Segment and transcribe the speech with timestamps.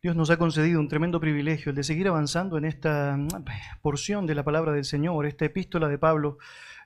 [0.00, 3.28] Dios nos ha concedido un tremendo privilegio, el de seguir avanzando en esta mm,
[3.82, 6.38] porción de la palabra del Señor, esta epístola de Pablo,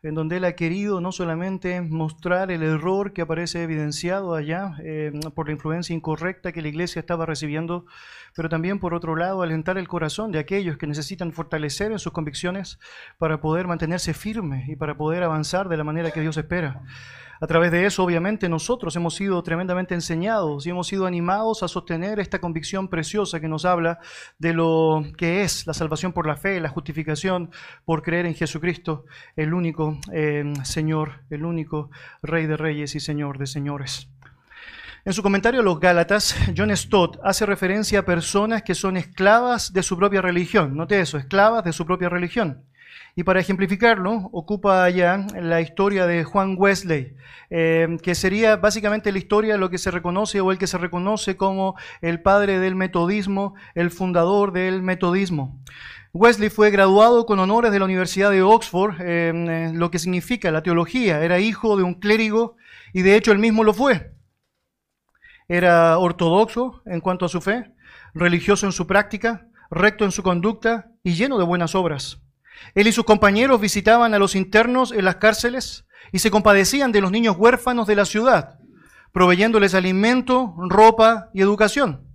[0.03, 5.13] en donde él ha querido no solamente mostrar el error que aparece evidenciado allá eh,
[5.35, 7.85] por la influencia incorrecta que la iglesia estaba recibiendo,
[8.35, 12.15] pero también por otro lado alentar el corazón de aquellos que necesitan fortalecer en sus
[12.15, 12.79] convicciones
[13.19, 16.83] para poder mantenerse firmes y para poder avanzar de la manera que Dios espera.
[17.43, 21.69] A través de eso, obviamente, nosotros hemos sido tremendamente enseñados y hemos sido animados a
[21.69, 23.99] sostener esta convicción preciosa que nos habla
[24.39, 27.51] de lo que es la salvación por la fe, la justificación
[27.85, 31.91] por creer en Jesucristo, el único eh, Señor, el único
[32.23, 34.09] Rey de Reyes y Señor de Señores.
[35.05, 39.73] En su comentario a los Gálatas, John Stott hace referencia a personas que son esclavas
[39.73, 40.77] de su propia religión.
[40.77, 42.63] Note eso, esclavas de su propia religión.
[43.15, 47.15] Y para ejemplificarlo, ocupa ya la historia de Juan Wesley,
[47.51, 50.79] eh, que sería básicamente la historia de lo que se reconoce o el que se
[50.79, 55.61] reconoce como el padre del metodismo, el fundador del metodismo.
[56.15, 60.63] Wesley fue graduado con honores de la Universidad de Oxford, eh, lo que significa la
[60.63, 61.23] teología.
[61.23, 62.57] Era hijo de un clérigo
[62.93, 64.13] y de hecho él mismo lo fue.
[65.49, 67.73] Era ortodoxo en cuanto a su fe,
[68.15, 72.22] religioso en su práctica, recto en su conducta y lleno de buenas obras.
[72.75, 77.01] Él y sus compañeros visitaban a los internos en las cárceles y se compadecían de
[77.01, 78.59] los niños huérfanos de la ciudad,
[79.13, 82.07] proveyéndoles alimento, ropa y educación.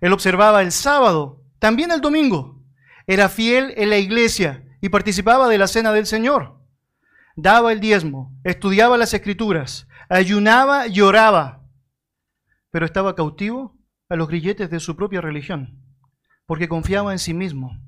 [0.00, 2.62] Él observaba el sábado, también el domingo.
[3.06, 6.58] Era fiel en la iglesia y participaba de la cena del Señor.
[7.36, 11.62] Daba el diezmo, estudiaba las escrituras, ayunaba y oraba,
[12.70, 13.76] pero estaba cautivo
[14.08, 15.82] a los grilletes de su propia religión,
[16.46, 17.78] porque confiaba en sí mismo,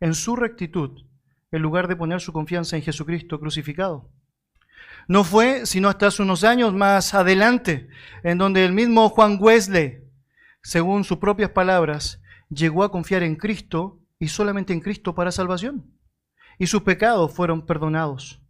[0.00, 1.02] en su rectitud
[1.52, 4.08] en lugar de poner su confianza en Jesucristo crucificado.
[5.08, 7.88] No fue sino hasta hace unos años más adelante,
[8.22, 10.04] en donde el mismo Juan Wesley,
[10.62, 15.90] según sus propias palabras, llegó a confiar en Cristo y solamente en Cristo para salvación.
[16.58, 18.40] Y sus pecados fueron perdonados.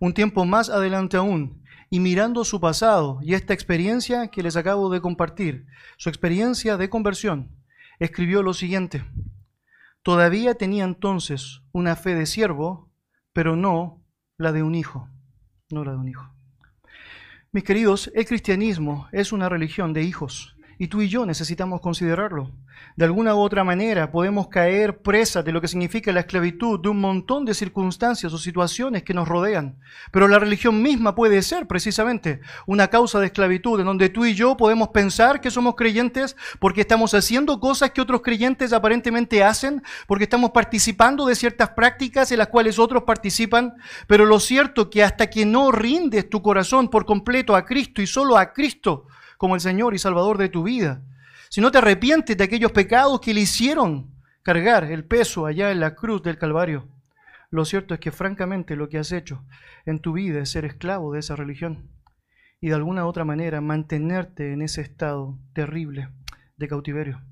[0.00, 4.90] Un tiempo más adelante aún, y mirando su pasado y esta experiencia que les acabo
[4.90, 5.66] de compartir,
[5.98, 7.50] su experiencia de conversión,
[7.98, 9.04] escribió lo siguiente.
[10.06, 12.92] Todavía tenía entonces una fe de siervo,
[13.32, 14.04] pero no
[14.38, 15.08] la de un hijo.
[15.68, 16.32] No la de un hijo.
[17.50, 20.55] Mis queridos, el cristianismo es una religión de hijos.
[20.78, 22.50] Y tú y yo necesitamos considerarlo.
[22.96, 26.90] De alguna u otra manera podemos caer presas de lo que significa la esclavitud, de
[26.90, 29.78] un montón de circunstancias o situaciones que nos rodean.
[30.12, 34.34] Pero la religión misma puede ser precisamente una causa de esclavitud, en donde tú y
[34.34, 39.82] yo podemos pensar que somos creyentes porque estamos haciendo cosas que otros creyentes aparentemente hacen,
[40.06, 43.74] porque estamos participando de ciertas prácticas en las cuales otros participan.
[44.06, 48.02] Pero lo cierto es que hasta que no rindes tu corazón por completo a Cristo
[48.02, 49.06] y solo a Cristo,
[49.36, 51.02] como el Señor y Salvador de tu vida.
[51.48, 54.16] Si no te arrepientes de aquellos pecados que le hicieron
[54.46, 56.88] cargar el peso allá en la cruz del Calvario.
[57.50, 59.44] Lo cierto es que francamente lo que has hecho
[59.86, 61.90] en tu vida es ser esclavo de esa religión
[62.60, 66.10] y de alguna otra manera mantenerte en ese estado terrible
[66.56, 67.22] de cautiverio.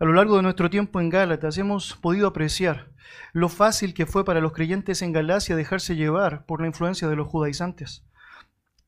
[0.00, 2.92] A lo largo de nuestro tiempo en Gálatas hemos podido apreciar
[3.34, 7.16] lo fácil que fue para los creyentes en Galacia dejarse llevar por la influencia de
[7.16, 8.05] los judaizantes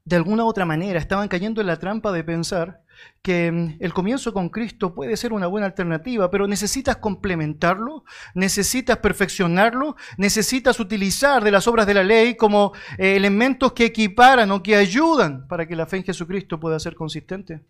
[0.09, 2.83] de alguna otra manera estaban cayendo en la trampa de pensar
[3.21, 8.05] que mm, el comienzo con Cristo puede ser una buena alternativa, pero necesitas complementarlo,
[8.35, 14.51] necesitas perfeccionarlo, necesitas utilizar de las obras de la ley como eh, elementos que equiparan
[14.51, 17.61] o que ayudan para que la fe en Jesucristo pueda ser consistente.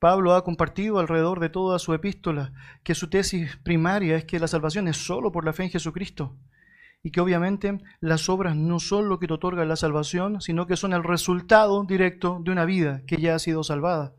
[0.00, 2.52] Pablo ha compartido alrededor de toda su epístola
[2.82, 6.36] que su tesis primaria es que la salvación es solo por la fe en Jesucristo
[7.02, 10.76] y que obviamente las obras no son lo que te otorga la salvación, sino que
[10.76, 14.14] son el resultado directo de una vida que ya ha sido salvada.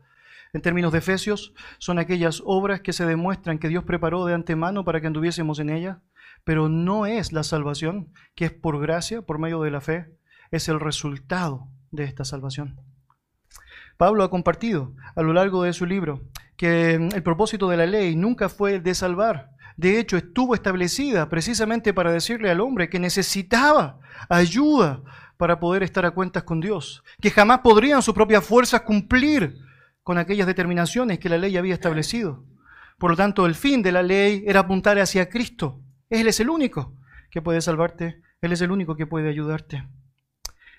[0.52, 4.84] En términos de Efesios, son aquellas obras que se demuestran que Dios preparó de antemano
[4.84, 5.98] para que anduviésemos en ellas,
[6.44, 10.16] pero no es la salvación, que es por gracia, por medio de la fe,
[10.50, 12.80] es el resultado de esta salvación.
[13.96, 16.22] Pablo ha compartido a lo largo de su libro
[16.56, 19.50] que el propósito de la ley nunca fue de salvar,
[19.80, 23.98] de hecho, estuvo establecida precisamente para decirle al hombre que necesitaba
[24.28, 25.02] ayuda
[25.38, 29.56] para poder estar a cuentas con Dios, que jamás podrían sus propias fuerzas cumplir
[30.02, 32.44] con aquellas determinaciones que la ley había establecido.
[32.98, 35.80] Por lo tanto, el fin de la ley era apuntar hacia Cristo.
[36.10, 36.94] Él es el único
[37.30, 39.88] que puede salvarte, Él es el único que puede ayudarte.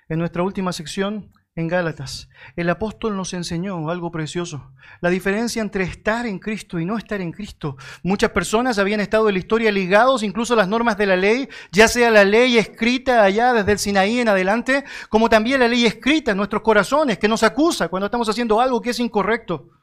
[0.10, 4.72] En nuestra última sección en Gálatas, el apóstol nos enseñó algo precioso,
[5.02, 7.76] la diferencia entre estar en Cristo y no estar en Cristo.
[8.04, 11.50] Muchas personas habían estado en la historia ligados incluso a las normas de la ley,
[11.74, 15.86] ya sea la ley escrita allá desde el Sinaí en adelante, como también la ley
[15.86, 19.81] escrita en nuestros corazones que nos acusa cuando estamos haciendo algo que es incorrecto.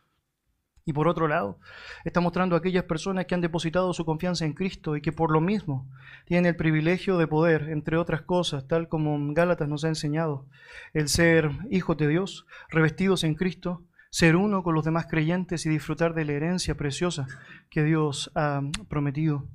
[0.88, 1.58] Y por otro lado,
[2.06, 5.30] está mostrando a aquellas personas que han depositado su confianza en Cristo y que por
[5.30, 5.86] lo mismo
[6.24, 10.46] tienen el privilegio de poder, entre otras cosas, tal como Gálatas nos ha enseñado,
[10.94, 15.68] el ser hijos de Dios, revestidos en Cristo, ser uno con los demás creyentes y
[15.68, 17.26] disfrutar de la herencia preciosa
[17.68, 19.46] que Dios ha prometido.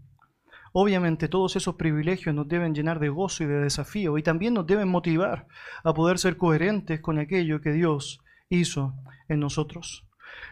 [0.71, 4.67] Obviamente todos esos privilegios nos deben llenar de gozo y de desafío y también nos
[4.67, 5.47] deben motivar
[5.83, 8.19] a poder ser coherentes con aquello que Dios
[8.49, 8.93] hizo
[9.27, 10.05] en nosotros.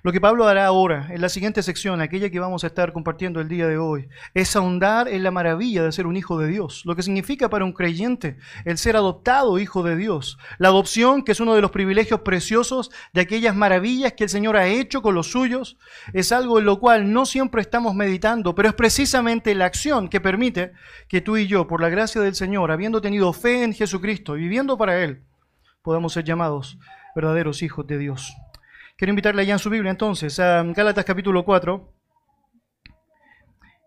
[0.04, 3.40] Lo que Pablo hará ahora, en la siguiente sección, aquella que vamos a estar compartiendo
[3.40, 6.82] el día de hoy, es ahondar en la maravilla de ser un hijo de Dios,
[6.86, 11.34] lo que significa para un creyente el ser adoptado hijo de Dios, la adopción, que
[11.34, 15.14] es uno de los privilegios preciosos de aquellas maravillas que el Señor ha hecho con
[15.14, 15.78] los suyos,
[16.14, 20.20] es algo en lo cual no siempre estamos meditando, pero es precisamente la acción que
[20.20, 20.72] permite
[21.08, 24.42] que tú y yo, por la gracia del Señor, habiendo tenido fe en Jesucristo y
[24.42, 25.24] viviendo para Él,
[25.84, 26.78] podamos ser llamados
[27.16, 28.36] verdaderos hijos de Dios.
[29.02, 31.92] Quiero invitarle allá en su Biblia entonces a Gálatas capítulo 4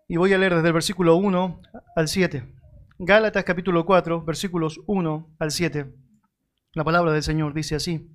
[0.09, 1.61] y voy a leer desde el versículo 1
[1.95, 2.53] al 7.
[2.99, 5.85] Gálatas capítulo 4, versículos 1 al 7.
[6.73, 8.09] La palabra del Señor dice así.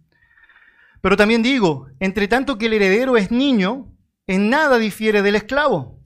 [1.00, 3.96] Pero también digo, entre tanto que el heredero es niño,
[4.26, 5.98] en nada difiere del esclavo,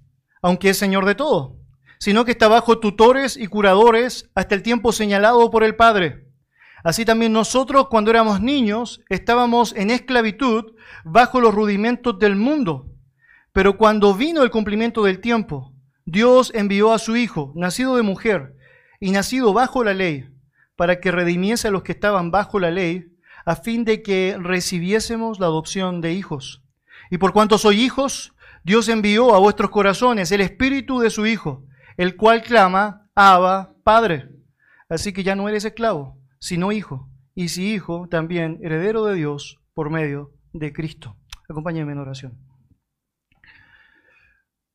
[0.43, 1.59] aunque es señor de todo,
[1.99, 6.24] sino que está bajo tutores y curadores hasta el tiempo señalado por el Padre.
[6.85, 12.91] Así también nosotros cuando éramos niños estábamos en esclavitud bajo los rudimentos del mundo.
[13.55, 15.73] Pero cuando vino el cumplimiento del tiempo,
[16.05, 18.55] Dios envió a su Hijo, nacido de mujer
[19.01, 20.29] y nacido bajo la ley,
[20.77, 23.07] para que redimiese a los que estaban bajo la ley,
[23.47, 26.63] a fin de que recibiésemos la adopción de hijos.
[27.11, 31.65] Y por cuanto soy hijos, Dios envió a vuestros corazones el espíritu de su Hijo,
[31.97, 34.29] el cual clama, Abba, Padre.
[34.91, 36.14] Así que ya no eres esclavo
[36.45, 41.17] sino hijo, y si hijo, también heredero de Dios por medio de Cristo.
[41.49, 42.39] Acompáñenme en oración.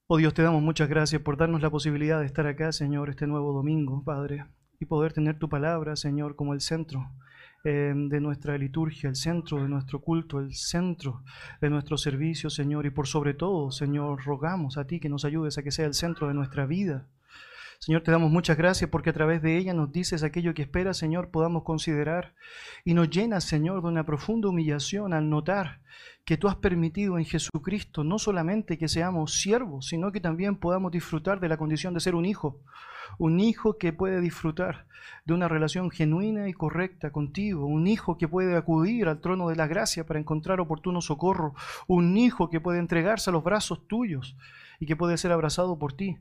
[0.07, 3.27] Oh Dios, te damos muchas gracias por darnos la posibilidad de estar acá, Señor, este
[3.27, 4.47] nuevo domingo, Padre,
[4.79, 7.11] y poder tener tu palabra, Señor, como el centro
[7.63, 11.21] eh, de nuestra liturgia, el centro de nuestro culto, el centro
[11.61, 15.59] de nuestro servicio, Señor, y por sobre todo, Señor, rogamos a ti que nos ayudes
[15.59, 17.07] a que sea el centro de nuestra vida.
[17.81, 20.97] Señor, te damos muchas gracias porque a través de ella nos dices aquello que esperas,
[20.97, 22.35] Señor, podamos considerar.
[22.83, 25.79] Y nos llenas, Señor, de una profunda humillación al notar
[26.25, 30.91] que tú has permitido en Jesucristo no solamente que seamos siervos, sino que también podamos
[30.91, 32.59] disfrutar de la condición de ser un hijo.
[33.17, 34.85] Un hijo que puede disfrutar
[35.23, 37.65] de una relación genuina y correcta contigo.
[37.65, 41.55] Un hijo que puede acudir al trono de la gracia para encontrar oportuno socorro.
[41.87, 44.35] Un hijo que puede entregarse a los brazos tuyos
[44.81, 46.17] y que puede ser abrazado por ti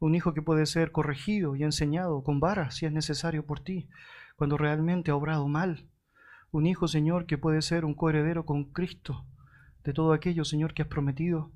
[0.00, 3.88] un hijo que puede ser corregido y enseñado con varas si es necesario por ti,
[4.34, 5.86] cuando realmente ha obrado mal.
[6.50, 9.24] Un hijo, Señor, que puede ser un coheredero con Cristo
[9.84, 11.50] de todo aquello, Señor, que has prometido.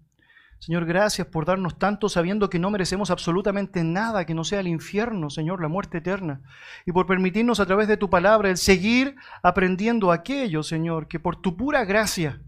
[0.59, 4.69] Señor, gracias por darnos tanto sabiendo que no merecemos absolutamente nada que no sea el
[4.69, 6.43] infierno, Señor, la muerte eterna.
[6.87, 11.37] Y por permitirnos a través de tu palabra el seguir aprendiendo aquello, Señor, que por
[11.37, 12.41] tu pura gracia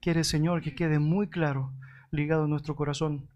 [0.00, 1.72] quieres, Señor, que quede muy claro
[2.10, 3.28] ligado en nuestro corazón.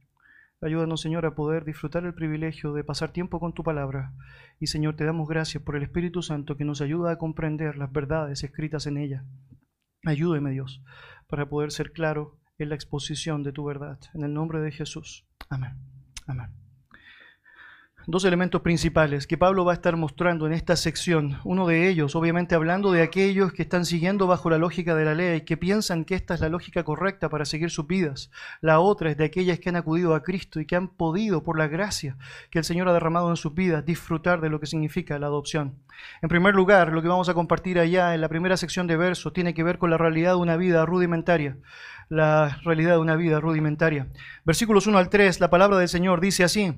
[0.63, 4.15] Ayúdanos, Señor, a poder disfrutar el privilegio de pasar tiempo con tu palabra.
[4.59, 7.93] Y, Señor, te damos gracias por el Espíritu Santo que nos ayuda a comprender las
[7.93, 9.25] verdades escritas en ella.
[10.05, 10.83] Ayúdeme, Dios,
[11.29, 13.99] para poder ser claro en la exposición de tu verdad.
[14.15, 15.27] En el nombre de Jesús.
[15.51, 15.77] Amén.
[16.27, 16.66] Amén
[18.09, 21.39] dos elementos principales que Pablo va a estar mostrando en esta sección.
[21.43, 25.15] Uno de ellos, obviamente hablando de aquellos que están siguiendo bajo la lógica de la
[25.15, 28.31] ley, que piensan que esta es la lógica correcta para seguir sus vidas.
[28.61, 31.59] La otra es de aquellas que han acudido a Cristo y que han podido, por
[31.59, 32.17] la gracia
[32.51, 35.75] que el Señor ha derramado en sus vidas, disfrutar de lo que significa la adopción.
[36.23, 39.33] En primer lugar, lo que vamos a compartir allá en la primera sección de versos
[39.33, 41.57] tiene que ver con la realidad de una vida rudimentaria
[42.09, 44.07] la realidad de una vida rudimentaria.
[44.45, 46.73] Versículos 1 al 3, la palabra del Señor dice así,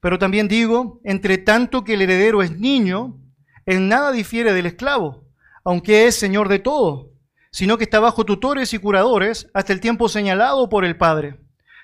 [0.00, 3.18] pero también digo, entre tanto que el heredero es niño,
[3.66, 5.24] en nada difiere del esclavo,
[5.64, 7.10] aunque es señor de todo,
[7.52, 11.40] sino que está bajo tutores y curadores hasta el tiempo señalado por el Padre.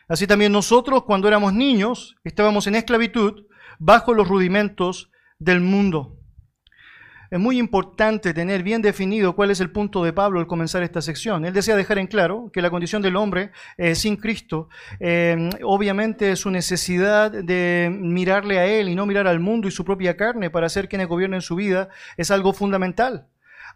[0.09, 3.47] Así también nosotros, cuando éramos niños, estábamos en esclavitud
[3.79, 6.17] bajo los rudimentos del mundo.
[7.31, 11.03] Es muy importante tener bien definido cuál es el punto de Pablo al comenzar esta
[11.03, 11.45] sección.
[11.45, 14.69] Él desea dejar en claro que la condición del hombre eh, sin Cristo,
[15.01, 19.85] eh, obviamente su necesidad de mirarle a Él y no mirar al mundo y su
[19.85, 23.27] propia carne para ser quienes gobiernen su vida, es algo fundamental.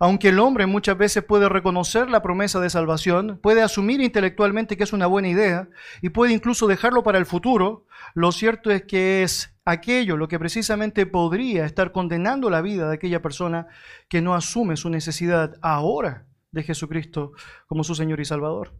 [0.03, 4.85] Aunque el hombre muchas veces puede reconocer la promesa de salvación, puede asumir intelectualmente que
[4.85, 5.69] es una buena idea
[6.01, 10.39] y puede incluso dejarlo para el futuro, lo cierto es que es aquello lo que
[10.39, 13.67] precisamente podría estar condenando la vida de aquella persona
[14.09, 17.33] que no asume su necesidad ahora de Jesucristo
[17.67, 18.75] como su Señor y Salvador.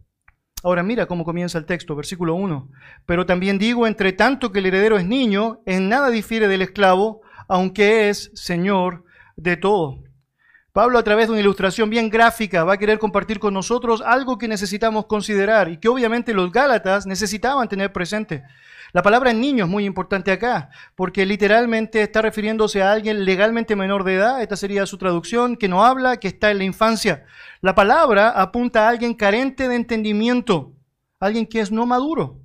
[0.63, 2.69] Ahora mira cómo comienza el texto, versículo 1.
[3.05, 7.21] Pero también digo, entre tanto que el heredero es niño, en nada difiere del esclavo,
[7.47, 9.03] aunque es Señor
[9.35, 10.03] de todo.
[10.71, 14.37] Pablo a través de una ilustración bien gráfica va a querer compartir con nosotros algo
[14.37, 18.43] que necesitamos considerar y que obviamente los Gálatas necesitaban tener presente.
[18.93, 24.03] La palabra niño es muy importante acá, porque literalmente está refiriéndose a alguien legalmente menor
[24.03, 27.25] de edad, esta sería su traducción, que no habla, que está en la infancia.
[27.61, 30.73] La palabra apunta a alguien carente de entendimiento,
[31.21, 32.40] alguien que es no maduro.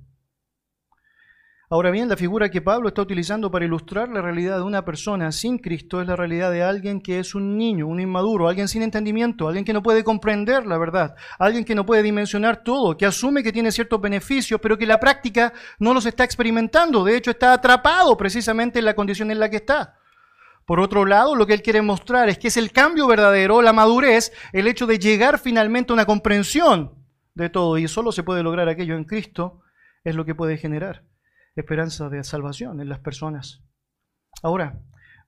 [1.69, 5.33] Ahora bien, la figura que Pablo está utilizando para ilustrar la realidad de una persona
[5.33, 8.83] sin Cristo es la realidad de alguien que es un niño, un inmaduro, alguien sin
[8.83, 13.05] entendimiento, alguien que no puede comprender la verdad, alguien que no puede dimensionar todo, que
[13.05, 17.03] asume que tiene ciertos beneficios, pero que la práctica no los está experimentando.
[17.03, 19.97] De hecho, está atrapado precisamente en la condición en la que está.
[20.65, 23.73] Por otro lado, lo que él quiere mostrar es que es el cambio verdadero, la
[23.73, 26.93] madurez, el hecho de llegar finalmente a una comprensión
[27.35, 29.59] de todo, y solo se puede lograr aquello en Cristo,
[30.05, 31.03] es lo que puede generar
[31.61, 33.63] esperanza de salvación en las personas.
[34.43, 34.79] Ahora,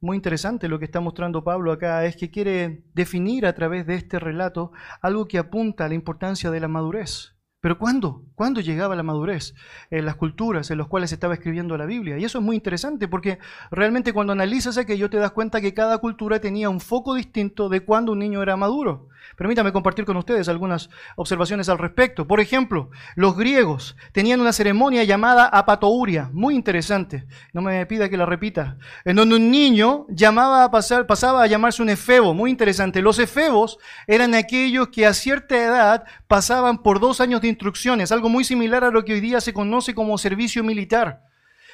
[0.02, 3.96] muy interesante lo que está mostrando Pablo acá es que quiere definir a través de
[3.96, 4.72] este relato
[5.02, 7.36] algo que apunta a la importancia de la madurez.
[7.62, 8.24] Pero ¿cuándo?
[8.36, 9.54] ¿Cuándo llegaba la madurez
[9.90, 12.18] en las culturas en las cuales estaba escribiendo la Biblia?
[12.18, 13.40] Y eso es muy interesante porque
[13.72, 17.82] realmente cuando analizas aquello te das cuenta que cada cultura tenía un foco distinto de
[17.82, 19.10] cuándo un niño era maduro.
[19.36, 22.28] Permítame compartir con ustedes algunas observaciones al respecto.
[22.28, 27.26] Por ejemplo, los griegos tenían una ceremonia llamada apatouria, muy interesante.
[27.54, 28.78] No me pida que la repita.
[29.06, 33.02] En donde un niño llamaba a pasar, pasaba a llamarse un efebo, muy interesante.
[33.02, 38.30] Los efebos eran aquellos que a cierta edad pasaban por dos años de instrucciones, algo
[38.30, 41.29] muy similar a lo que hoy día se conoce como servicio militar.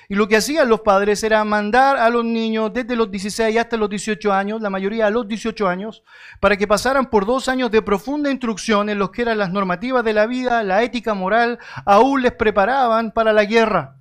[0.08, 3.78] Y lo que hacían los padres era mandar a los niños desde los 16 hasta
[3.78, 6.04] los 18 años, la mayoría a los 18 años,
[6.40, 10.04] para que pasaran por dos años de profunda instrucción en lo que eran las normativas
[10.04, 13.98] de la vida, la ética moral, aún les preparaban para la guerra.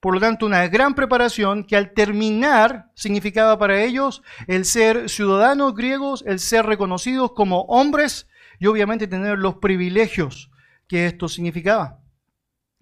[0.00, 5.74] Por lo tanto, una gran preparación que al terminar significaba para ellos el ser ciudadanos
[5.74, 8.26] griegos, el ser reconocidos como hombres
[8.58, 10.50] y obviamente tener los privilegios
[10.88, 12.00] que esto significaba.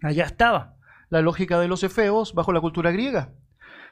[0.03, 0.80] Allá estaba
[1.11, 3.33] la lógica de los efeos bajo la cultura griega.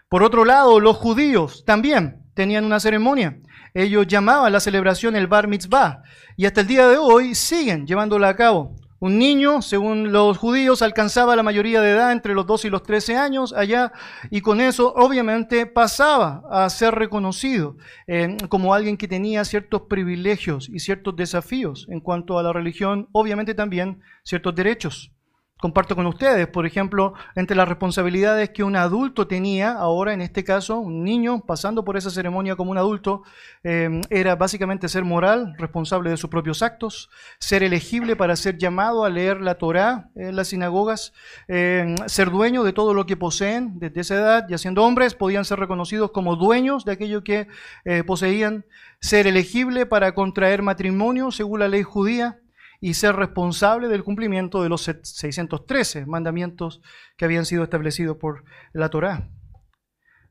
[0.09, 3.41] Por otro lado, los judíos también tenían una ceremonia.
[3.75, 6.03] Ellos llamaban la celebración el bar mitzvah
[6.37, 8.75] y hasta el día de hoy siguen llevándola a cabo.
[9.01, 12.83] Un niño, según los judíos, alcanzaba la mayoría de edad entre los 12 y los
[12.83, 13.93] 13 años allá
[14.31, 17.77] y con eso obviamente pasaba a ser reconocido
[18.09, 23.09] eh, como alguien que tenía ciertos privilegios y ciertos desafíos en cuanto a la religión,
[23.13, 25.13] obviamente también ciertos derechos
[25.61, 30.45] comparto con ustedes, por ejemplo, entre las responsabilidades que un adulto tenía, ahora en este
[30.45, 33.23] caso, un niño pasando por esa ceremonia como un adulto,
[33.65, 39.05] eh, era básicamente ser moral, responsable de sus propios actos, ser elegible para ser llamado
[39.05, 41.13] a leer la Torá en las sinagogas,
[41.49, 45.45] eh, ser dueño de todo lo que poseen desde esa edad, y siendo hombres podían
[45.45, 47.49] ser reconocidos como dueños de aquello que
[47.85, 48.65] eh, poseían,
[49.01, 52.41] ser elegible para contraer matrimonio según la ley judía,
[52.81, 56.81] y ser responsable del cumplimiento de los 613 mandamientos
[57.17, 59.31] que habían sido establecidos por la Torá.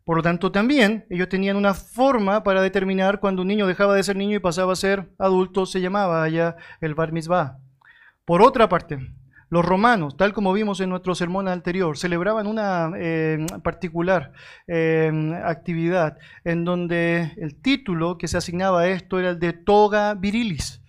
[0.05, 4.03] Por lo tanto, también ellos tenían una forma para determinar cuando un niño dejaba de
[4.03, 7.59] ser niño y pasaba a ser adulto, se llamaba allá el bar mitzvah.
[8.23, 8.99] Por otra parte,
[9.49, 14.33] los romanos, tal como vimos en nuestro sermón anterior, celebraban una eh, particular
[14.67, 15.11] eh,
[15.43, 20.83] actividad en donde el título que se asignaba a esto era el de toga virilis.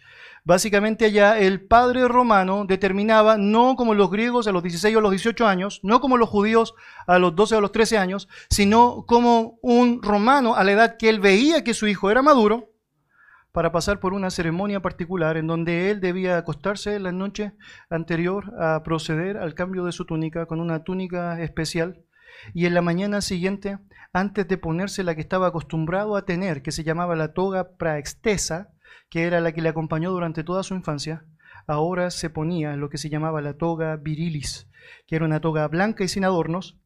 [0.45, 5.11] Básicamente allá el padre romano determinaba, no como los griegos a los 16 o los
[5.11, 6.75] 18 años, no como los judíos
[7.07, 11.09] a los 12 o los 13 años, sino como un romano a la edad que
[11.09, 12.73] él veía que su hijo era maduro,
[13.53, 17.55] para pasar por una ceremonia particular en donde él debía acostarse la noche
[17.91, 22.05] anterior a proceder al cambio de su túnica con una túnica especial
[22.55, 23.79] y en la mañana siguiente,
[24.13, 28.71] antes de ponerse la que estaba acostumbrado a tener, que se llamaba la toga praextesa,
[29.11, 31.25] que era la que le acompañó durante toda su infancia,
[31.67, 34.69] ahora se ponía lo que se llamaba la toga virilis,
[35.07, 36.79] que era una toga blanca y sin adornos,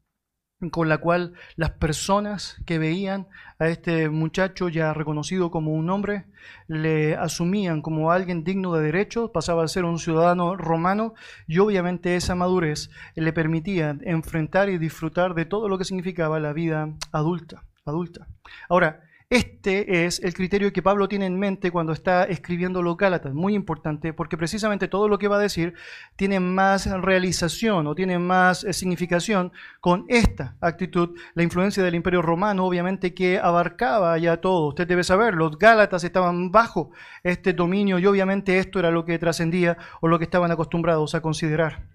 [0.71, 3.27] con la cual las personas que veían
[3.59, 6.25] a este muchacho ya reconocido como un hombre,
[6.67, 11.13] le asumían como alguien digno de derechos, pasaba a ser un ciudadano romano
[11.47, 16.53] y obviamente esa madurez le permitía enfrentar y disfrutar de todo lo que significaba la
[16.53, 17.63] vida adulta.
[17.85, 18.27] adulta.
[18.69, 19.01] Ahora,
[19.33, 23.33] Este es el criterio que Pablo tiene en mente cuando está escribiendo los Gálatas.
[23.33, 25.73] Muy importante porque precisamente todo lo que va a decir
[26.15, 31.17] tiene más realización o tiene más eh, significación con esta actitud.
[31.33, 34.67] La influencia del imperio romano obviamente que abarcaba ya todo.
[34.67, 36.91] Usted debe saber, los Gálatas estaban bajo
[37.23, 41.21] este dominio y obviamente esto era lo que trascendía o lo que estaban acostumbrados a
[41.21, 41.92] considerar.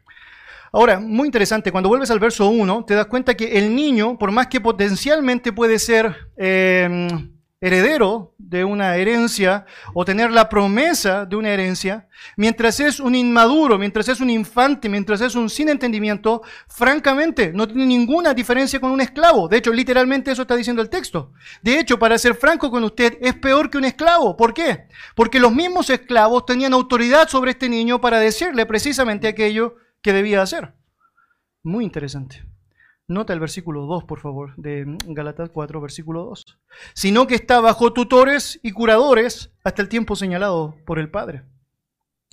[0.72, 4.32] Ahora, muy interesante, cuando vuelves al verso 1, te das cuenta que el niño, por
[4.32, 11.36] más que potencialmente puede ser em, heredero de una herencia o tener la promesa de
[11.36, 16.42] una herencia, mientras es un inmaduro, mientras es un infante, mientras es un sin entendimiento,
[16.68, 19.48] francamente no tiene ninguna diferencia con un esclavo.
[19.48, 21.32] De hecho, literalmente eso está diciendo el texto.
[21.62, 24.36] De hecho, para ser franco con usted, es peor que un esclavo.
[24.36, 24.86] ¿Por qué?
[25.16, 30.42] Porque los mismos esclavos tenían autoridad sobre este niño para decirle precisamente aquello que debía
[30.42, 30.74] hacer.
[31.62, 32.44] Muy interesante.
[33.06, 36.58] Nota el versículo 2, por favor, de Galatas 4, versículo 2.
[36.92, 41.44] Sino que está bajo tutores y curadores hasta el tiempo señalado por el Padre.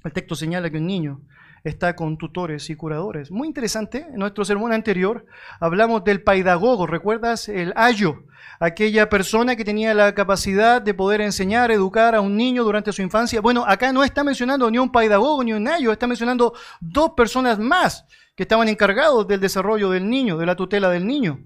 [0.03, 1.21] El texto señala que un niño
[1.65, 3.31] está con tutores y curadores.
[3.31, 5.25] Muy interesante, en nuestro sermón anterior
[5.59, 7.49] hablamos del paidagogo, ¿recuerdas?
[7.49, 8.23] El ayo,
[8.59, 13.01] aquella persona que tenía la capacidad de poder enseñar, educar a un niño durante su
[13.01, 13.41] infancia.
[13.41, 17.57] Bueno, acá no está mencionando ni un paidagogo ni un ayo, está mencionando dos personas
[17.57, 18.05] más
[18.35, 21.39] que estaban encargados del desarrollo del niño, de la tutela del niño.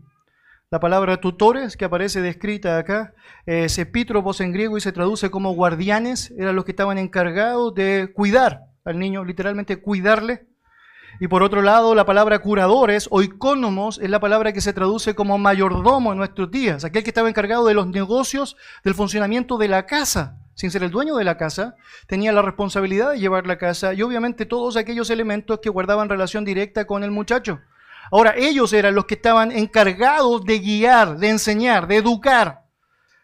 [0.70, 3.14] La palabra tutores, que aparece descrita acá,
[3.46, 8.12] es epítropos en griego y se traduce como guardianes, eran los que estaban encargados de
[8.14, 10.48] cuidar al niño, literalmente cuidarle.
[11.20, 15.16] Y por otro lado, la palabra curadores o icónomos es la palabra que se traduce
[15.16, 19.68] como mayordomo en nuestros días, aquel que estaba encargado de los negocios, del funcionamiento de
[19.68, 20.38] la casa.
[20.54, 21.76] Sin ser el dueño de la casa,
[22.08, 26.44] tenía la responsabilidad de llevar la casa y obviamente todos aquellos elementos que guardaban relación
[26.46, 27.60] directa con el muchacho.
[28.12, 32.64] Ahora, ellos eran los que estaban encargados de guiar, de enseñar, de educar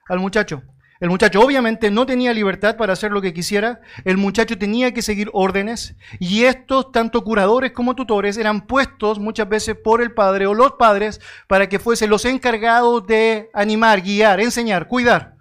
[0.08, 0.64] al muchacho.
[1.00, 5.02] El muchacho obviamente no tenía libertad para hacer lo que quisiera, el muchacho tenía que
[5.02, 10.48] seguir órdenes y estos, tanto curadores como tutores, eran puestos muchas veces por el padre
[10.48, 15.36] o los padres para que fuesen los encargados de animar, guiar, enseñar, cuidar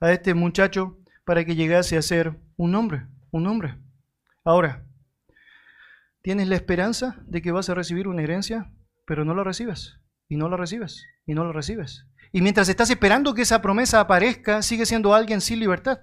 [0.00, 3.76] a este muchacho para que llegase a ser un hombre, un hombre.
[4.44, 4.84] Ahora,
[6.22, 8.72] tienes la esperanza de que vas a recibir una herencia,
[9.04, 12.06] pero no la recibes, y no la recibes, y no la recibes.
[12.36, 16.00] Y mientras estás esperando que esa promesa aparezca, sigue siendo alguien sin libertad.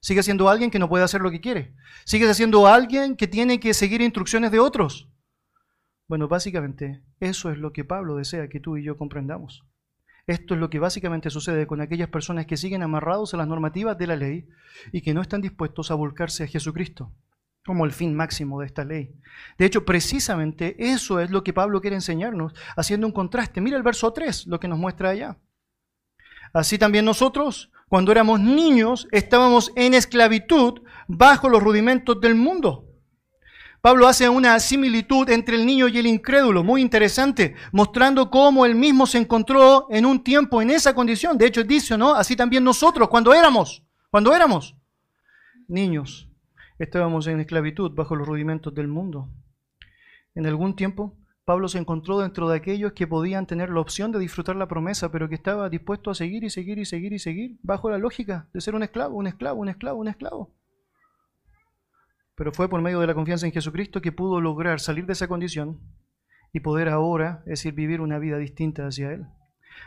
[0.00, 1.76] Sigue siendo alguien que no puede hacer lo que quiere.
[2.04, 5.08] Sigue siendo alguien que tiene que seguir instrucciones de otros.
[6.08, 9.64] Bueno, básicamente eso es lo que Pablo desea que tú y yo comprendamos.
[10.26, 13.96] Esto es lo que básicamente sucede con aquellas personas que siguen amarrados a las normativas
[13.96, 14.48] de la ley
[14.90, 17.12] y que no están dispuestos a volcarse a Jesucristo
[17.64, 19.14] como el fin máximo de esta ley.
[19.56, 23.60] De hecho, precisamente eso es lo que Pablo quiere enseñarnos, haciendo un contraste.
[23.60, 25.36] Mira el verso 3, lo que nos muestra allá.
[26.56, 32.86] Así también nosotros, cuando éramos niños, estábamos en esclavitud bajo los rudimentos del mundo.
[33.82, 38.74] Pablo hace una similitud entre el niño y el incrédulo, muy interesante, mostrando cómo él
[38.74, 41.36] mismo se encontró en un tiempo en esa condición.
[41.36, 42.14] De hecho, dice, ¿no?
[42.14, 44.78] Así también nosotros, cuando éramos, cuando éramos
[45.68, 46.30] niños,
[46.78, 49.28] estábamos en esclavitud bajo los rudimentos del mundo.
[50.34, 54.18] En algún tiempo Pablo se encontró dentro de aquellos que podían tener la opción de
[54.18, 57.56] disfrutar la promesa, pero que estaba dispuesto a seguir y seguir y seguir y seguir
[57.62, 60.50] bajo la lógica de ser un esclavo, un esclavo, un esclavo, un esclavo.
[62.34, 65.28] Pero fue por medio de la confianza en Jesucristo que pudo lograr salir de esa
[65.28, 65.78] condición
[66.52, 69.24] y poder ahora, es decir, vivir una vida distinta hacia Él.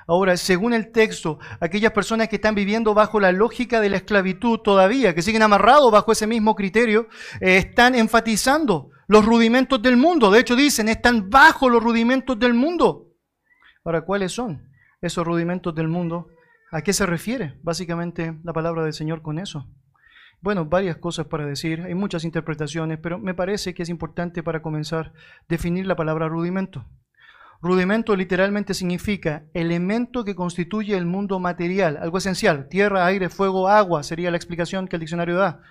[0.07, 4.59] Ahora, según el texto, aquellas personas que están viviendo bajo la lógica de la esclavitud
[4.59, 7.09] todavía, que siguen amarrados bajo ese mismo criterio,
[7.41, 10.29] eh, están enfatizando los rudimentos del mundo.
[10.29, 13.07] De hecho, dicen, están bajo los rudimentos del mundo.
[13.83, 14.69] Ahora, ¿cuáles son
[15.01, 16.27] esos rudimentos del mundo?
[16.71, 19.67] ¿A qué se refiere básicamente la palabra del Señor con eso?
[20.41, 24.61] Bueno, varias cosas para decir, hay muchas interpretaciones, pero me parece que es importante para
[24.61, 25.11] comenzar
[25.49, 26.85] definir la palabra rudimento.
[27.63, 34.03] Rudimento literalmente significa elemento que constituye el mundo material, algo esencial, tierra, aire, fuego, agua,
[34.03, 35.61] sería la explicación que el diccionario da.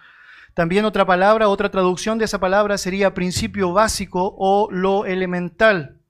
[0.58, 6.00] También otra palabra, otra traducción de esa palabra sería principio básico o lo elemental.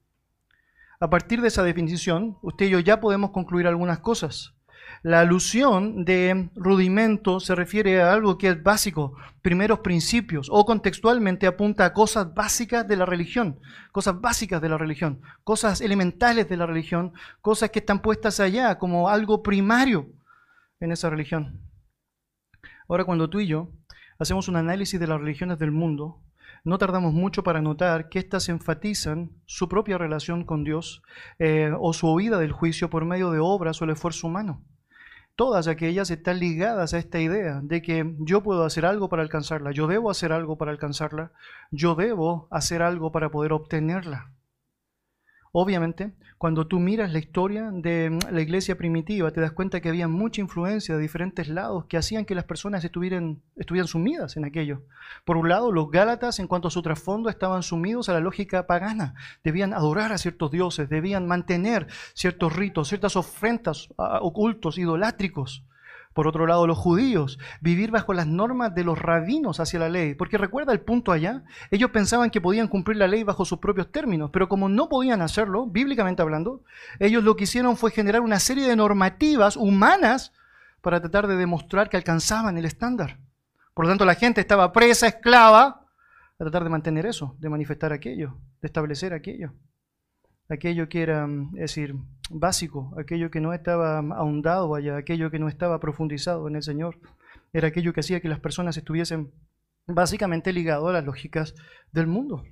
[1.00, 4.54] A partir de esa definición, usted y yo ya podemos concluir algunas cosas.
[5.02, 11.46] La alusión de rudimento se refiere a algo que es básico, primeros principios, o contextualmente
[11.46, 13.61] apunta a cosas básicas de la religión,
[13.92, 18.78] cosas básicas de la religión, cosas elementales de la religión, cosas que están puestas allá
[18.78, 20.08] como algo primario
[20.80, 21.61] en esa religión.
[22.88, 23.68] Ahora cuando tú y yo
[24.18, 26.20] hacemos un análisis de las religiones del mundo,
[26.64, 31.02] no tardamos mucho para notar que éstas enfatizan su propia relación con Dios
[31.38, 34.64] eh, o su huida del juicio por medio de obras o el esfuerzo humano.
[35.37, 39.70] todas aquellas están ligadas a esta idea de que yo puedo hacer algo para alcanzarla,
[39.70, 41.31] yo debo hacer algo para alcanzarla,
[41.70, 44.33] yo debo hacer algo para poder obtenerla.
[45.52, 49.88] Obviamente, cuando tú miras la historia de mm, la iglesia primitiva, te das cuenta que
[49.88, 54.44] había mucha influencia de diferentes lados que hacían que las personas estuvieran, estuvieran sumidas en
[54.44, 54.82] aquello.
[55.24, 58.66] Por un lado, los Gálatas, en cuanto a su trasfondo, estaban sumidos a la lógica
[58.66, 59.14] pagana.
[59.42, 65.64] Debían adorar a ciertos dioses, debían mantener ciertos ritos, ciertas ofrendas ah, ocultos, idolátricos.
[66.14, 70.14] Por otro lado, los judíos, vivir bajo las normas de los rabinos hacia la ley.
[70.14, 73.92] Porque recuerda el punto allá, ellos pensaban que podían cumplir la ley bajo sus propios
[73.92, 76.62] términos, pero como no podían hacerlo, bíblicamente hablando,
[76.99, 80.33] ellos lo que hicieron fue generar una serie de normativas humanas
[80.81, 83.18] para tratar de demostrar que alcanzaban el estándar.
[83.75, 85.85] Por lo tanto, la gente estaba presa, esclava,
[86.40, 89.53] a tratar de mantener eso, de manifestar aquello, de establecer aquello
[90.48, 91.94] aquello que era, mm, decir,
[92.30, 96.98] básico, aquello que no estaba ahondado allá, aquello que no estaba profundizado en el Señor,
[97.52, 99.32] era aquello que hacía que las personas estuviesen
[99.87, 101.54] básicamente ligadas a las lógicas
[101.92, 102.44] del mundo.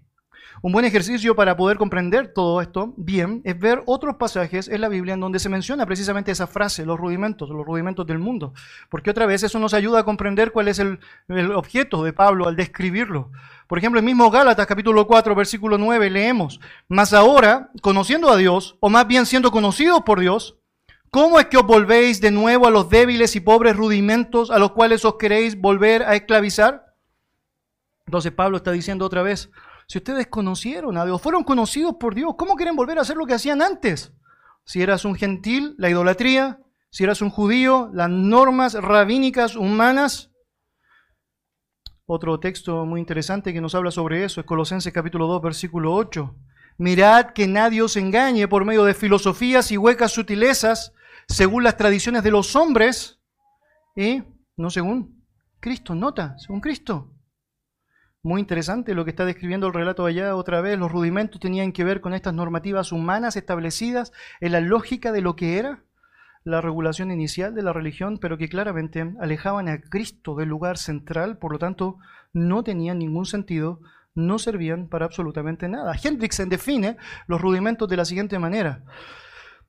[0.62, 4.88] Un buen ejercicio para poder comprender todo esto bien es ver otros pasajes en la
[4.88, 8.54] Biblia en donde se menciona precisamente esa frase, los rudimentos, los rudimentos del mundo.
[8.88, 12.48] Porque otra vez eso nos ayuda a comprender cuál es el, el objeto de Pablo
[12.48, 13.30] al describirlo.
[13.66, 18.76] Por ejemplo, el mismo Gálatas capítulo 4, versículo 9 leemos, mas ahora, conociendo a Dios,
[18.80, 20.56] o más bien siendo conocidos por Dios,
[21.10, 24.72] ¿cómo es que os volvéis de nuevo a los débiles y pobres rudimentos a los
[24.72, 26.94] cuales os queréis volver a esclavizar?
[28.06, 29.50] Entonces Pablo está diciendo otra vez,
[29.88, 33.26] si ustedes conocieron a Dios, fueron conocidos por Dios, ¿cómo quieren volver a hacer lo
[33.26, 34.12] que hacían antes?
[34.64, 36.60] Si eras un gentil, la idolatría.
[36.90, 40.30] Si eras un judío, las normas rabínicas humanas.
[42.08, 46.36] Otro texto muy interesante que nos habla sobre eso es Colosenses capítulo 2, versículo 8.
[46.78, 50.92] Mirad que nadie os engañe por medio de filosofías y huecas sutilezas,
[51.26, 53.18] según las tradiciones de los hombres,
[53.96, 54.22] y
[54.56, 55.26] no según
[55.58, 57.10] Cristo, nota, según Cristo.
[58.22, 60.78] Muy interesante lo que está describiendo el relato allá otra vez.
[60.78, 65.34] Los rudimentos tenían que ver con estas normativas humanas establecidas en la lógica de lo
[65.34, 65.82] que era
[66.46, 71.38] la regulación inicial de la religión, pero que claramente alejaban a Cristo del lugar central,
[71.38, 71.98] por lo tanto
[72.32, 73.80] no tenían ningún sentido,
[74.14, 75.92] no servían para absolutamente nada.
[76.00, 78.84] Hendrickson define los rudimentos de la siguiente manera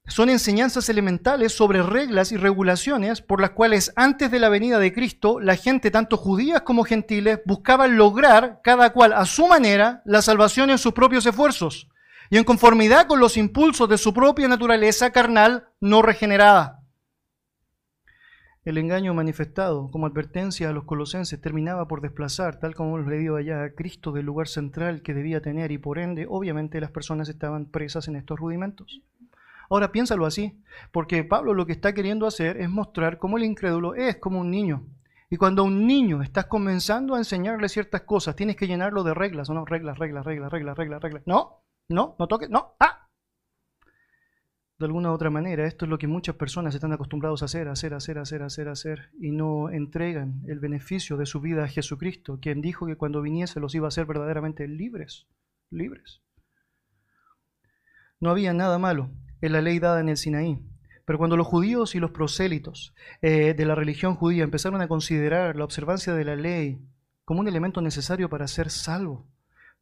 [0.09, 4.93] son enseñanzas elementales sobre reglas y regulaciones por las cuales antes de la venida de
[4.93, 10.21] Cristo la gente, tanto judías como gentiles, buscaban lograr, cada cual a su manera, la
[10.21, 11.89] salvación en sus propios esfuerzos
[12.29, 16.83] y en conformidad con los impulsos de su propia naturaleza carnal no regenerada.
[18.67, 23.37] El engaño manifestado como advertencia a los colosenses terminaba por desplazar, tal como hemos leído
[23.37, 27.29] allá, a Cristo del lugar central que debía tener y por ende, obviamente, las personas
[27.29, 29.01] estaban presas en estos rudimentos.
[29.69, 30.61] Ahora piénsalo así,
[30.91, 34.51] porque Pablo lo que está queriendo hacer es mostrar cómo el incrédulo es como un
[34.51, 34.85] niño.
[35.29, 39.13] Y cuando a un niño estás comenzando a enseñarle ciertas cosas, tienes que llenarlo de
[39.13, 39.63] reglas, ¿o no?
[39.63, 41.23] Reglas, reglas, reglas, reglas, reglas, reglas.
[41.25, 43.10] No, no, no toques, no, ah.
[44.80, 47.67] De alguna u otra manera, esto es lo que muchas personas están acostumbrados a hacer,
[47.67, 52.38] hacer, hacer, hacer, hacer, hacer, y no entregan el beneficio de su vida a Jesucristo,
[52.39, 55.26] quien dijo que cuando viniese los iba a hacer verdaderamente libres,
[55.71, 56.21] libres.
[58.19, 59.10] No había nada malo
[59.41, 60.60] en la ley dada en el Sinaí.
[61.06, 65.56] Pero cuando los judíos y los prosélitos eh, de la religión judía empezaron a considerar
[65.56, 66.82] la observancia de la ley
[67.23, 69.26] como un elemento necesario para ser salvo,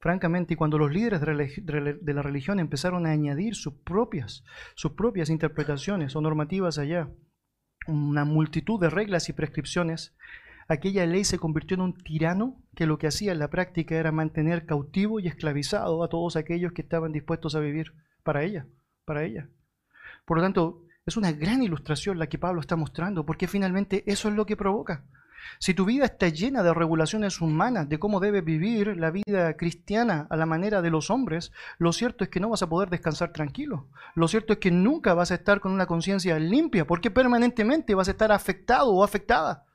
[0.05, 4.43] francamente, y cuando los líderes de la religión empezaron a añadir sus propias,
[4.75, 7.09] sus propias interpretaciones o normativas allá,
[7.87, 10.15] una multitud de reglas y prescripciones,
[10.67, 14.11] aquella ley se convirtió en un tirano que lo que hacía en la práctica era
[14.11, 18.67] mantener cautivo y esclavizado a todos aquellos que estaban dispuestos a vivir para ella
[19.05, 19.49] para ella.
[20.23, 24.29] Por lo tanto, es una gran ilustración la que Pablo está mostrando, porque finalmente eso
[24.29, 25.03] es lo que provoca.
[25.59, 30.27] Si tu vida está llena de regulaciones humanas de cómo debe vivir la vida cristiana
[30.29, 33.31] a la manera de los hombres, lo cierto es que no vas a poder descansar
[33.31, 33.87] tranquilo.
[34.15, 38.07] Lo cierto es que nunca vas a estar con una conciencia limpia, porque permanentemente vas
[38.07, 39.65] a estar afectado o afectada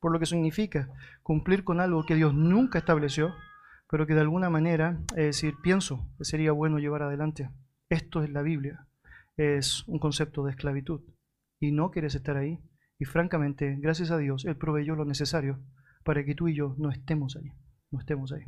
[0.00, 0.88] por lo que significa
[1.22, 3.34] cumplir con algo que Dios nunca estableció,
[3.88, 7.50] pero que de alguna manera, es decir, pienso que sería bueno llevar adelante.
[7.88, 8.86] Esto es la Biblia.
[9.36, 11.00] Es un concepto de esclavitud.
[11.60, 12.60] Y no quieres estar ahí.
[12.98, 15.60] Y francamente, gracias a Dios, Él proveyó lo necesario
[16.04, 17.52] para que tú y yo no estemos ahí.
[17.90, 18.44] No estemos ahí.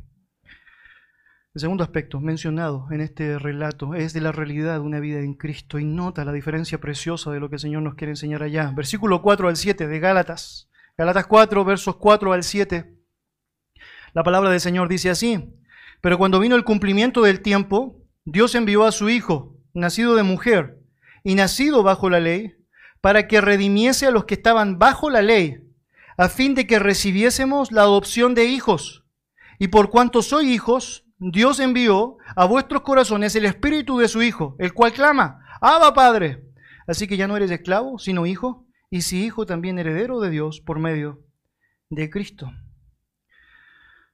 [1.55, 5.33] El segundo aspecto mencionado en este relato es de la realidad de una vida en
[5.33, 8.71] Cristo y nota la diferencia preciosa de lo que el Señor nos quiere enseñar allá.
[8.75, 10.69] Versículo 4 al 7 de Gálatas.
[10.97, 12.95] Gálatas 4, versos 4 al 7.
[14.13, 15.55] La palabra del Señor dice así,
[16.01, 20.79] pero cuando vino el cumplimiento del tiempo, Dios envió a su Hijo, nacido de mujer
[21.23, 22.58] y nacido bajo la ley,
[23.01, 25.57] para que redimiese a los que estaban bajo la ley,
[26.17, 29.05] a fin de que recibiésemos la adopción de hijos.
[29.57, 34.55] Y por cuanto soy hijos, Dios envió a vuestros corazones el espíritu de su Hijo,
[34.57, 36.45] el cual clama, Abba Padre.
[36.87, 40.61] Así que ya no eres esclavo, sino hijo, y si hijo también heredero de Dios
[40.61, 41.25] por medio
[41.89, 42.51] de Cristo.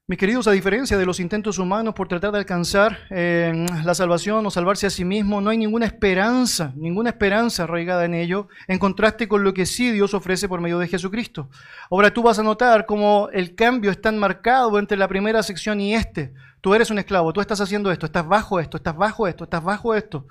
[0.07, 4.45] Mis queridos, a diferencia de los intentos humanos por tratar de alcanzar eh, la salvación
[4.45, 8.77] o salvarse a sí mismo, no hay ninguna esperanza, ninguna esperanza arraigada en ello, en
[8.77, 11.49] contraste con lo que sí Dios ofrece por medio de Jesucristo.
[11.89, 15.81] Ahora tú vas a notar cómo el cambio es tan marcado entre la primera sección
[15.81, 16.35] y este.
[16.61, 19.63] Tú eres un esclavo, tú estás haciendo esto, estás bajo esto, estás bajo esto, estás
[19.63, 20.27] bajo esto.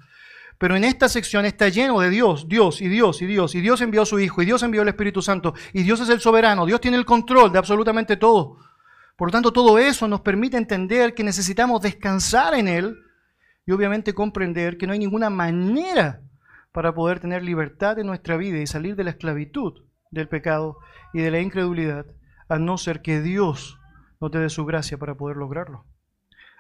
[0.56, 3.56] Pero en esta sección está lleno de Dios, Dios y Dios y Dios.
[3.56, 6.10] Y Dios envió a su Hijo, y Dios envió al Espíritu Santo, y Dios es
[6.10, 8.58] el soberano, Dios tiene el control de absolutamente todo.
[9.16, 12.96] Por lo tanto, todo eso nos permite entender que necesitamos descansar en Él
[13.66, 16.20] y obviamente comprender que no hay ninguna manera
[16.72, 20.78] para poder tener libertad en nuestra vida y salir de la esclavitud del pecado
[21.12, 22.06] y de la incredulidad,
[22.48, 23.78] a no ser que Dios
[24.20, 25.86] nos dé su gracia para poder lograrlo.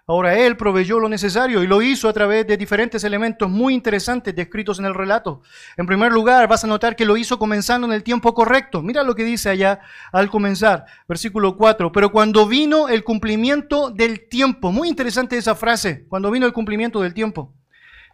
[0.06, 4.36] Ahora Él proveyó lo necesario y lo hizo a través de diferentes elementos muy interesantes
[4.36, 5.40] descritos en el relato.
[5.78, 8.82] En primer lugar, vas a notar que lo hizo comenzando en el tiempo correcto.
[8.82, 9.80] Mira lo que dice allá
[10.12, 11.90] al comenzar, versículo 4.
[11.90, 17.00] Pero cuando vino el cumplimiento del tiempo, muy interesante esa frase, cuando vino el cumplimiento
[17.00, 17.54] del tiempo.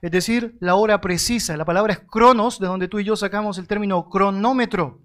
[0.01, 1.57] Es decir, la hora precisa.
[1.57, 5.03] La palabra es cronos, de donde tú y yo sacamos el término cronómetro.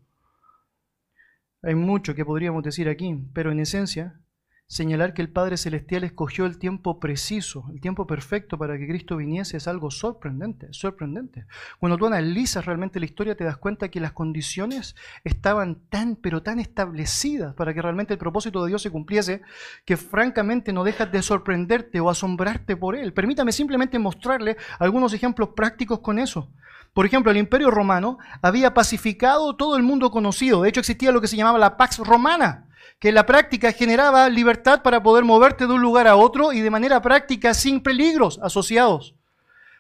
[1.63, 4.19] Hay mucho que podríamos decir aquí, pero en esencia
[4.67, 9.17] señalar que el Padre Celestial escogió el tiempo preciso, el tiempo perfecto para que Cristo
[9.17, 11.45] viniese es algo sorprendente, sorprendente.
[11.79, 16.41] Cuando tú analizas realmente la historia te das cuenta que las condiciones estaban tan, pero
[16.41, 19.41] tan establecidas para que realmente el propósito de Dios se cumpliese,
[19.85, 23.13] que francamente no dejas de sorprenderte o asombrarte por él.
[23.13, 26.49] Permítame simplemente mostrarle algunos ejemplos prácticos con eso.
[26.93, 30.61] Por ejemplo, el Imperio Romano había pacificado todo el mundo conocido.
[30.61, 32.65] De hecho, existía lo que se llamaba la Pax Romana
[32.99, 36.69] que la práctica generaba libertad para poder moverte de un lugar a otro y de
[36.69, 39.15] manera práctica sin peligros asociados.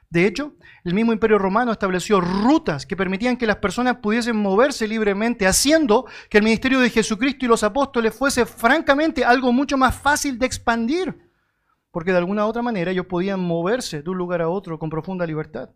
[0.09, 4.87] De hecho, el mismo imperio romano estableció rutas que permitían que las personas pudiesen moverse
[4.87, 9.95] libremente, haciendo que el ministerio de Jesucristo y los apóstoles fuese francamente algo mucho más
[9.95, 11.17] fácil de expandir,
[11.91, 15.25] porque de alguna otra manera ellos podían moverse de un lugar a otro con profunda
[15.25, 15.71] libertad.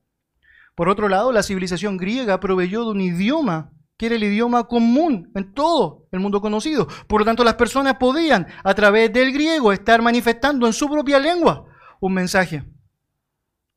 [0.76, 5.30] Por otro lado, la civilización griega proveyó de un idioma que era el idioma común
[5.36, 6.88] en todo el mundo conocido.
[7.06, 11.20] Por lo tanto, las personas podían, a través del griego, estar manifestando en su propia
[11.20, 11.66] lengua
[12.00, 12.64] un mensaje.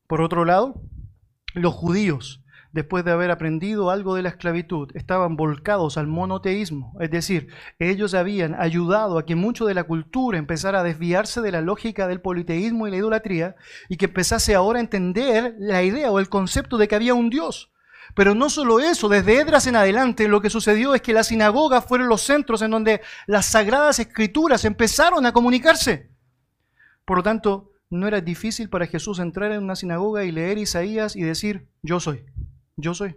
[0.07, 0.81] Por otro lado,
[1.55, 6.93] los judíos, después de haber aprendido algo de la esclavitud, estaban volcados al monoteísmo.
[7.01, 11.51] Es decir, ellos habían ayudado a que mucho de la cultura empezara a desviarse de
[11.51, 13.57] la lógica del politeísmo y la idolatría
[13.89, 17.29] y que empezase ahora a entender la idea o el concepto de que había un
[17.29, 17.72] Dios
[18.15, 21.85] pero no solo eso, desde Edras en adelante lo que sucedió es que las sinagogas
[21.85, 26.11] fueron los centros en donde las sagradas escrituras empezaron a comunicarse.
[27.05, 31.15] Por lo tanto, no era difícil para Jesús entrar en una sinagoga y leer Isaías
[31.15, 32.25] y decir, yo soy,
[32.75, 33.15] yo soy.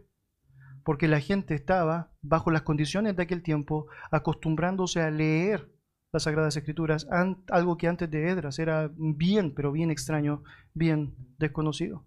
[0.84, 5.70] Porque la gente estaba, bajo las condiciones de aquel tiempo, acostumbrándose a leer
[6.12, 7.06] las Sagradas Escrituras,
[7.48, 12.04] algo que antes de Edras era bien, pero bien extraño, bien desconocido.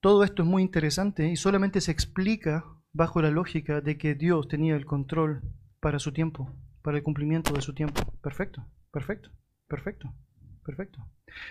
[0.00, 4.48] Todo esto es muy interesante y solamente se explica bajo la lógica de que Dios
[4.48, 5.42] tenía el control
[5.78, 8.00] para su tiempo, para el cumplimiento de su tiempo.
[8.22, 9.30] Perfecto, perfecto,
[9.68, 10.10] perfecto,
[10.64, 11.06] perfecto.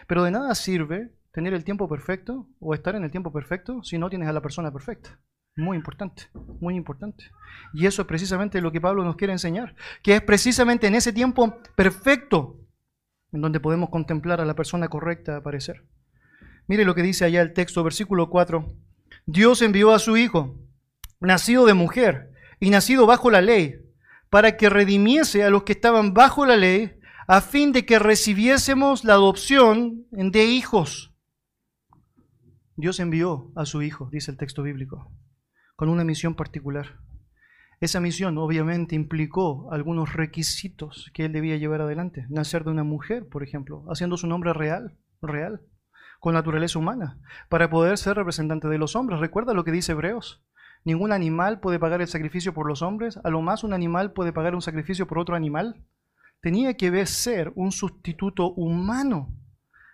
[0.07, 3.99] Pero de nada sirve tener el tiempo perfecto o estar en el tiempo perfecto si
[3.99, 5.19] no tienes a la persona perfecta.
[5.55, 6.23] Muy importante,
[6.59, 7.25] muy importante.
[7.73, 11.13] Y eso es precisamente lo que Pablo nos quiere enseñar, que es precisamente en ese
[11.13, 12.57] tiempo perfecto
[13.31, 15.83] en donde podemos contemplar a la persona correcta aparecer.
[16.69, 18.63] Mire lo que dice allá el texto, versículo 4.
[19.25, 20.55] Dios envió a su Hijo,
[21.19, 23.77] nacido de mujer y nacido bajo la ley,
[24.29, 26.91] para que redimiese a los que estaban bajo la ley,
[27.27, 31.11] a fin de que recibiésemos la adopción de hijos.
[32.75, 35.11] Dios envió a su Hijo, dice el texto bíblico,
[35.75, 36.99] con una misión particular.
[37.79, 42.27] Esa misión obviamente implicó algunos requisitos que él debía llevar adelante.
[42.29, 45.61] Nacer de una mujer, por ejemplo, haciendo su nombre real, real
[46.19, 47.17] con naturaleza humana,
[47.49, 49.19] para poder ser representante de los hombres.
[49.19, 50.43] Recuerda lo que dice Hebreos.
[50.85, 54.31] Ningún animal puede pagar el sacrificio por los hombres, a lo más un animal puede
[54.31, 55.83] pagar un sacrificio por otro animal.
[56.41, 59.33] Tenía que ser un sustituto humano,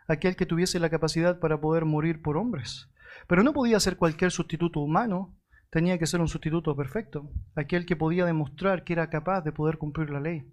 [0.08, 2.90] aquel que tuviese la capacidad para poder morir por hombres.
[3.28, 5.36] Pero no podía ser cualquier sustituto humano,
[5.72, 9.78] tenía que ser un sustituto perfecto, aquel que podía demostrar que era capaz de poder
[9.78, 10.48] cumplir la ley.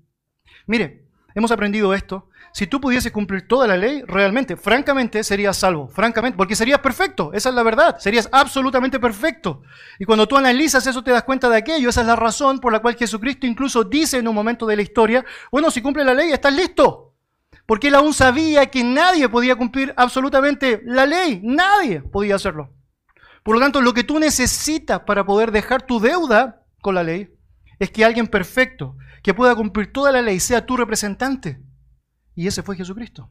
[0.67, 2.29] Mire, hemos aprendido esto.
[2.53, 5.89] Si tú pudieses cumplir toda la ley, realmente, francamente, serías salvo.
[5.89, 7.31] Francamente, porque serías perfecto.
[7.33, 7.97] Esa es la verdad.
[7.99, 9.63] Serías absolutamente perfecto.
[9.99, 11.89] Y cuando tú analizas eso, te das cuenta de aquello.
[11.89, 14.83] Esa es la razón por la cual Jesucristo incluso dice en un momento de la
[14.83, 17.15] historia, bueno, si cumple la ley, estás listo.
[17.65, 21.41] Porque él aún sabía que nadie podía cumplir absolutamente la ley.
[21.43, 22.71] Nadie podía hacerlo.
[23.43, 27.31] Por lo tanto, lo que tú necesitas para poder dejar tu deuda con la ley
[27.83, 31.61] es que alguien perfecto, que pueda cumplir toda la ley, sea tu representante.
[32.37, 33.29] Y ese fue Jesucristo.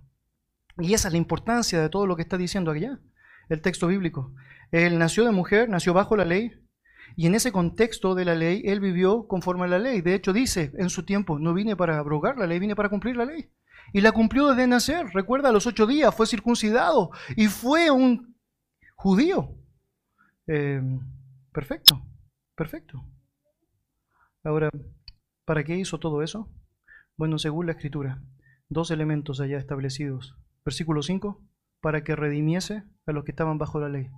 [0.78, 3.00] Y esa es la importancia de todo lo que está diciendo allá,
[3.48, 4.34] el texto bíblico.
[4.72, 6.52] Él nació de mujer, nació bajo la ley,
[7.16, 10.02] y en ese contexto de la ley, él vivió conforme a la ley.
[10.02, 13.16] De hecho, dice en su tiempo, no vine para abrogar la ley, vine para cumplir
[13.16, 13.50] la ley.
[13.94, 15.08] Y la cumplió desde nacer.
[15.14, 18.36] Recuerda, a los ocho días fue circuncidado y fue un
[18.96, 19.56] judío.
[20.48, 20.82] Eh,
[21.54, 22.02] perfecto,
[22.54, 23.02] perfecto.
[24.44, 24.72] Ahora,
[25.46, 26.50] ¿para qué hizo todo eso?
[27.16, 28.24] Bueno, según la escritura,
[28.70, 30.36] dos elementos allá establecidos.
[30.66, 31.40] Versículo 5,
[31.80, 34.10] para que redimiese a los que estaban bajo la ley.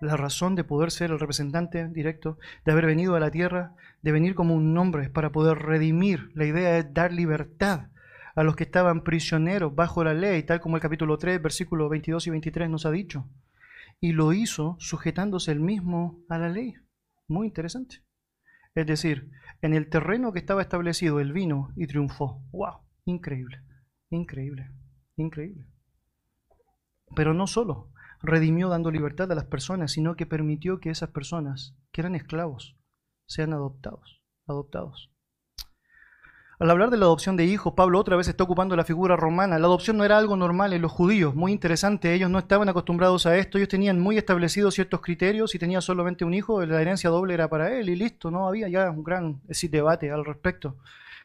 [0.00, 4.12] La razón de poder ser el representante directo, de haber venido a la tierra, de
[4.12, 6.30] venir como un nombre, es para poder redimir.
[6.34, 7.88] La idea es dar libertad
[8.34, 12.26] a los que estaban prisioneros bajo la ley, tal como el capítulo 3, versículos 22
[12.26, 13.28] y 23 nos ha dicho.
[13.98, 16.74] Y lo hizo sujetándose el mismo a la ley.
[17.26, 18.07] Muy interesante.
[18.78, 22.44] Es decir, en el terreno que estaba establecido, él vino y triunfó.
[22.52, 22.74] ¡Wow!
[23.06, 23.60] Increíble,
[24.08, 24.70] increíble,
[25.16, 25.66] increíble.
[27.16, 27.90] Pero no solo
[28.22, 32.78] redimió dando libertad a las personas, sino que permitió que esas personas, que eran esclavos,
[33.26, 35.10] sean adoptados, adoptados.
[36.60, 39.60] Al hablar de la adopción de hijos, Pablo otra vez está ocupando la figura romana.
[39.60, 42.12] La adopción no era algo normal en los judíos, muy interesante.
[42.12, 45.52] Ellos no estaban acostumbrados a esto, ellos tenían muy establecidos ciertos criterios.
[45.52, 48.68] Si tenía solamente un hijo, la herencia doble era para él y listo, no había
[48.68, 49.40] ya un gran
[49.70, 50.78] debate al respecto.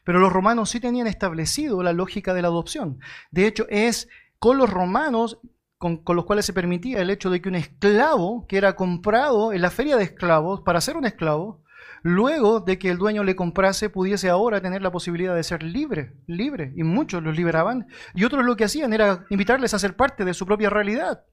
[0.04, 3.00] Pero los romanos sí tenían establecido la lógica de la adopción.
[3.32, 5.40] De hecho, es con los romanos
[5.78, 9.52] con, con, los cuales se permitía el hecho de que un esclavo que era comprado
[9.52, 11.63] en la feria de esclavos para ser un esclavo,
[12.04, 16.12] luego de que el dueño le comprase, pudiese ahora tener la posibilidad de ser libre,
[16.26, 16.72] libre.
[16.76, 17.88] Y muchos los liberaban.
[18.14, 21.24] Y otros lo que hacían era invitarles a ser parte de su propia realidad.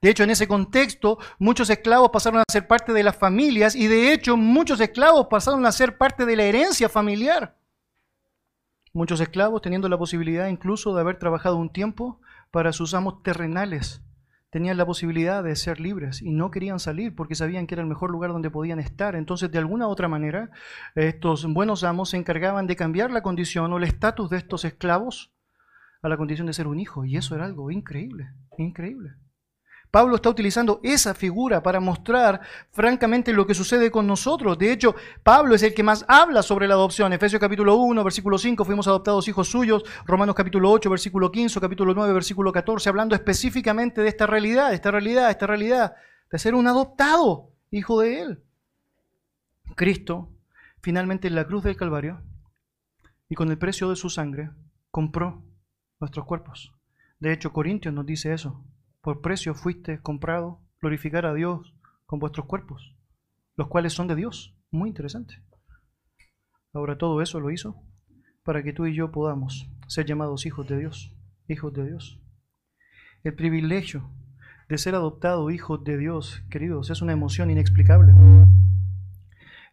[0.00, 3.88] De hecho, en ese contexto, muchos esclavos pasaron a ser parte de las familias y
[3.88, 7.58] de hecho muchos esclavos pasaron a ser parte de la herencia familiar.
[8.92, 14.00] Muchos esclavos teniendo la posibilidad incluso de haber trabajado un tiempo para sus amos terrenales
[14.50, 17.88] tenían la posibilidad de ser libres y no querían salir porque sabían que era el
[17.88, 19.14] mejor lugar donde podían estar.
[19.14, 20.50] Entonces, de alguna u otra manera,
[20.94, 25.32] estos buenos amos se encargaban de cambiar la condición o el estatus de estos esclavos
[26.02, 27.04] a la condición de ser un hijo.
[27.04, 29.10] Y eso era algo increíble, increíble.
[29.90, 34.56] Pablo está utilizando esa figura para mostrar francamente lo que sucede con nosotros.
[34.56, 37.12] De hecho, Pablo es el que más habla sobre la adopción.
[37.12, 39.84] Efesios capítulo 1, versículo 5, fuimos adoptados hijos suyos.
[40.06, 44.92] Romanos capítulo 8, versículo 15, capítulo 9, versículo 14, hablando específicamente de esta realidad, esta
[44.92, 45.94] realidad, esta realidad,
[46.30, 48.44] de ser un adoptado hijo de Él.
[49.74, 50.28] Cristo,
[50.80, 52.22] finalmente en la cruz del Calvario,
[53.28, 54.50] y con el precio de su sangre,
[54.92, 55.42] compró
[55.98, 56.72] nuestros cuerpos.
[57.18, 58.64] De hecho, Corintios nos dice eso
[59.00, 61.74] por precio fuiste comprado, glorificar a Dios
[62.06, 62.96] con vuestros cuerpos,
[63.56, 64.56] los cuales son de Dios.
[64.70, 65.42] Muy interesante.
[66.72, 67.82] Ahora todo eso lo hizo
[68.44, 71.16] para que tú y yo podamos ser llamados hijos de Dios,
[71.48, 72.20] hijos de Dios.
[73.22, 74.10] El privilegio
[74.68, 78.14] de ser adoptado hijos de Dios, queridos, es una emoción inexplicable.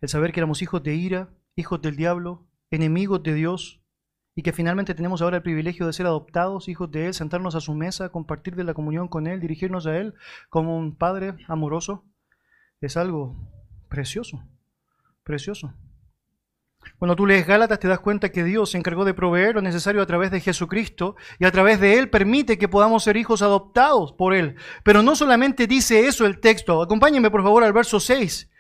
[0.02, 3.84] El saber que éramos hijos de ira, hijos del diablo, enemigos de Dios,
[4.38, 7.60] y que finalmente tenemos ahora el privilegio de ser adoptados, hijos de Él, sentarnos a
[7.60, 10.14] su mesa, compartir de la comunión con Él, dirigirnos a Él
[10.50, 12.06] como un Padre amoroso,
[12.80, 13.36] es algo
[13.90, 14.44] precioso,
[15.24, 15.74] precioso.
[17.00, 20.04] Cuando tú lees Gálatas te das cuenta que Dios se encargó de proveer lo necesario
[20.04, 24.14] a través de Jesucristo y a través de Él permite que podamos ser hijos adoptados
[24.14, 24.56] por Él.
[24.84, 28.52] Pero no solamente dice eso el texto, acompáñenme por favor al verso 6.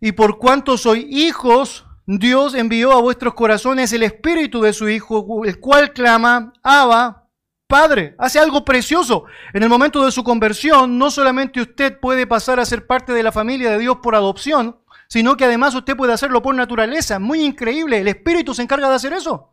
[0.00, 5.44] Y por cuanto soy hijos, Dios envió a vuestros corazones el espíritu de su Hijo,
[5.44, 7.28] el cual clama, Abba,
[7.66, 8.14] Padre.
[8.18, 9.26] Hace algo precioso.
[9.52, 13.22] En el momento de su conversión, no solamente usted puede pasar a ser parte de
[13.22, 17.18] la familia de Dios por adopción, sino que además usted puede hacerlo por naturaleza.
[17.18, 17.98] Muy increíble.
[17.98, 19.52] El Espíritu se encarga de hacer eso.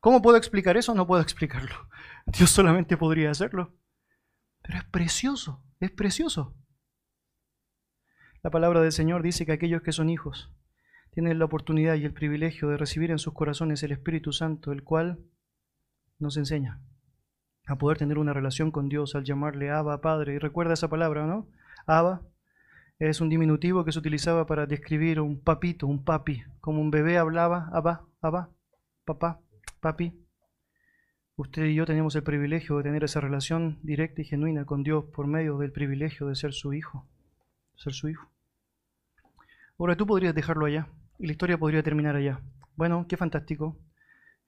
[0.00, 0.94] ¿Cómo puedo explicar eso?
[0.94, 1.88] No puedo explicarlo.
[2.24, 3.74] Dios solamente podría hacerlo.
[4.62, 6.54] Pero es precioso, es precioso.
[8.42, 10.50] La palabra del Señor dice que aquellos que son hijos
[11.12, 14.82] tienen la oportunidad y el privilegio de recibir en sus corazones el Espíritu Santo, el
[14.82, 15.18] cual
[16.18, 16.80] nos enseña
[17.66, 20.34] a poder tener una relación con Dios al llamarle Abba Padre.
[20.34, 21.48] Y recuerda esa palabra, ¿no?
[21.86, 22.22] Abba
[22.98, 27.18] es un diminutivo que se utilizaba para describir un papito, un papi, como un bebé
[27.18, 28.50] hablaba, Abba, Abba,
[29.04, 29.40] papá,
[29.80, 30.14] papi,
[31.36, 35.04] usted y yo tenemos el privilegio de tener esa relación directa y genuina con Dios
[35.12, 37.06] por medio del privilegio de ser su hijo,
[37.74, 38.30] ser su hijo.
[39.78, 40.88] Ahora tú podrías dejarlo allá
[41.22, 42.40] y la historia podría terminar allá.
[42.74, 43.78] Bueno, qué fantástico.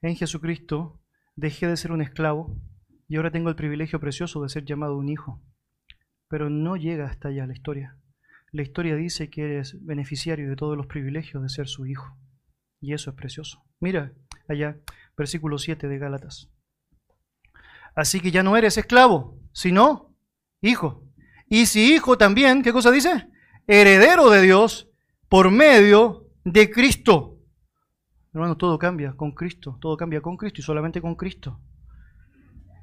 [0.02, 1.00] En Jesucristo
[1.36, 2.60] dejé de ser un esclavo
[3.06, 5.40] y ahora tengo el privilegio precioso de ser llamado un hijo.
[6.28, 7.96] Pero no llega hasta allá la historia.
[8.50, 12.18] La historia dice que eres beneficiario de todos los privilegios de ser su hijo.
[12.80, 13.62] Y eso es precioso.
[13.78, 14.12] Mira
[14.48, 14.76] allá,
[15.16, 16.50] versículo 7 de Gálatas.
[17.94, 20.12] Así que ya no eres esclavo, sino
[20.60, 21.08] hijo.
[21.48, 23.28] Y si hijo también, ¿qué cosa dice?
[23.68, 24.90] Heredero de Dios
[25.28, 27.38] por medio de Cristo.
[28.32, 31.60] Hermano, todo cambia con Cristo, todo cambia con Cristo y solamente con Cristo.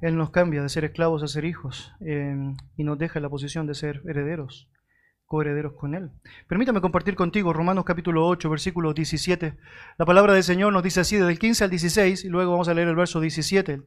[0.00, 2.34] Él nos cambia de ser esclavos a ser hijos eh,
[2.76, 4.68] y nos deja en la posición de ser herederos,
[5.26, 6.10] coherederos con Él.
[6.48, 9.56] Permítame compartir contigo Romanos capítulo 8, versículo 17.
[9.98, 12.68] La palabra del Señor nos dice así, desde el 15 al 16, y luego vamos
[12.68, 13.82] a leer el verso 17.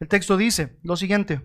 [0.00, 1.42] El texto dice lo siguiente,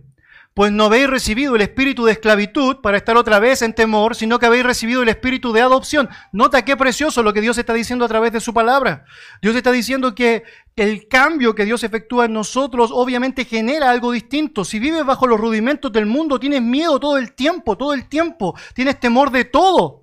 [0.57, 4.39] pues no habéis recibido el espíritu de esclavitud para estar otra vez en temor, sino
[4.39, 6.09] que habéis recibido el espíritu de adopción.
[6.31, 9.05] Nota qué precioso lo que Dios está diciendo a través de su palabra.
[9.39, 10.41] Dios está diciendo que
[10.75, 14.65] el cambio que Dios efectúa en nosotros obviamente genera algo distinto.
[14.65, 18.57] Si vives bajo los rudimentos del mundo, tienes miedo todo el tiempo, todo el tiempo,
[18.73, 20.01] tienes temor de todo.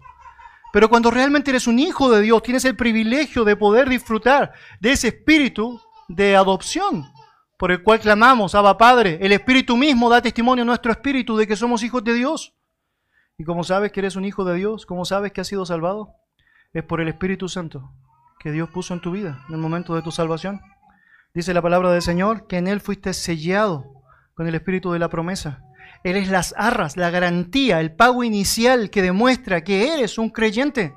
[0.72, 4.92] Pero cuando realmente eres un hijo de Dios, tienes el privilegio de poder disfrutar de
[4.92, 7.12] ese espíritu de adopción
[7.56, 9.18] por el cual clamamos, Abba Padre.
[9.20, 12.54] El Espíritu mismo da testimonio a nuestro espíritu de que somos hijos de Dios.
[13.38, 14.86] ¿Y cómo sabes que eres un hijo de Dios?
[14.86, 16.14] ¿Cómo sabes que has sido salvado?
[16.72, 17.92] Es por el Espíritu Santo
[18.38, 20.60] que Dios puso en tu vida en el momento de tu salvación.
[21.32, 24.02] Dice la palabra del Señor que en Él fuiste sellado
[24.34, 25.62] con el Espíritu de la promesa.
[26.04, 30.94] Él es las arras, la garantía, el pago inicial que demuestra que eres un creyente.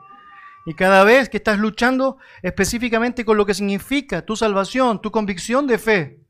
[0.66, 5.66] Y cada vez que estás luchando específicamente con lo que significa tu salvación, tu convicción
[5.66, 6.27] de fe,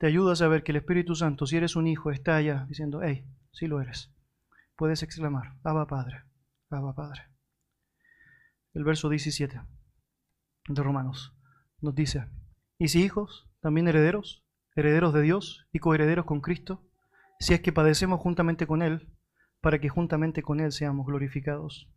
[0.00, 3.02] te ayuda a saber que el Espíritu Santo, si eres un hijo, está allá diciendo,
[3.02, 4.10] hey, sí lo eres.
[4.74, 6.22] Puedes exclamar, Abba Padre,
[6.70, 7.28] Abba Padre.
[8.72, 9.60] El verso 17
[10.68, 11.34] de Romanos
[11.82, 12.24] nos dice,
[12.78, 14.42] y si hijos, también herederos,
[14.74, 16.82] herederos de Dios y coherederos con Cristo,
[17.38, 19.12] si es que padecemos juntamente con Él,
[19.60, 21.90] para que juntamente con Él seamos glorificados.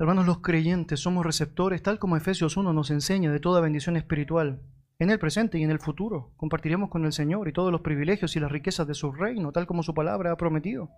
[0.00, 4.64] Hermanos, los creyentes somos receptores, tal como Efesios 1 nos enseña, de toda bendición espiritual
[4.98, 6.32] en el presente y en el futuro.
[6.36, 9.66] Compartiremos con el Señor y todos los privilegios y las riquezas de su reino, tal
[9.66, 10.90] como su palabra ha prometido.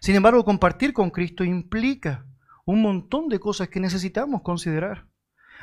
[0.00, 2.26] Sin embargo, compartir con Cristo implica
[2.64, 5.06] un montón de cosas que necesitamos considerar.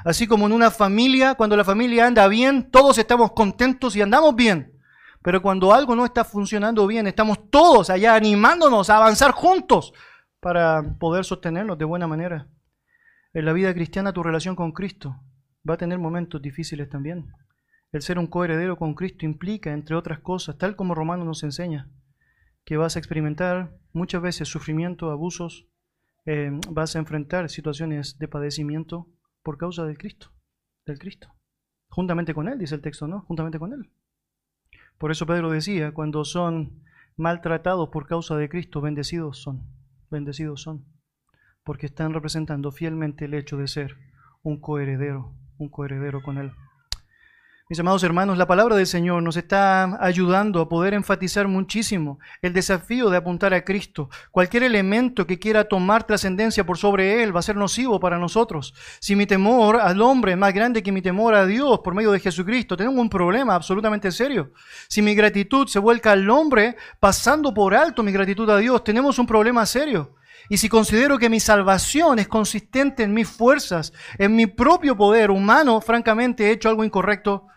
[0.06, 4.36] Así como en una familia, cuando la familia anda bien, todos estamos contentos y andamos
[4.36, 4.74] bien.
[5.24, 9.94] Pero cuando algo no está funcionando bien, estamos todos allá animándonos a avanzar juntos
[10.40, 12.48] para poder sostenernos de buena manera.
[13.34, 15.20] En la vida cristiana tu relación con Cristo
[15.68, 17.28] va a tener momentos difíciles también.
[17.92, 21.90] El ser un coheredero con Cristo implica, entre otras cosas, tal como Romano nos enseña,
[22.66, 25.68] que vas a experimentar muchas veces sufrimiento, abusos,
[26.26, 29.08] eh, vas a enfrentar situaciones de padecimiento
[29.42, 30.34] por causa del Cristo,
[30.86, 31.34] del Cristo.
[31.90, 33.22] Juntamente con Él, dice el texto, ¿no?
[33.22, 33.90] Juntamente con Él.
[34.98, 36.84] Por eso Pedro decía, cuando son
[37.16, 39.64] maltratados por causa de Cristo, bendecidos son,
[40.12, 40.86] bendecidos son,
[41.64, 43.96] porque están representando fielmente el hecho de ser
[44.44, 46.52] un coheredero, un coheredero con Él.
[47.70, 52.54] Mis amados hermanos, la palabra del Señor nos está ayudando a poder enfatizar muchísimo el
[52.54, 54.10] desafío de apuntar a Cristo.
[54.32, 58.74] Cualquier elemento que quiera tomar trascendencia por sobre Él va a ser nocivo para nosotros.
[59.02, 62.14] Si mi temor al hombre es más grande que mi temor a Dios por medio
[62.14, 64.54] de Jesucristo, tenemos un problema absolutamente serio.
[64.88, 69.20] Si mi gratitud se vuelca al hombre, pasando por alto mi gratitud a Dios, tenemos
[69.20, 70.16] un problema serio.
[70.48, 75.32] Y si considero que mi salvación es consistente en mis fuerzas, en mi propio poder
[75.32, 77.48] humano, francamente he hecho algo incorrecto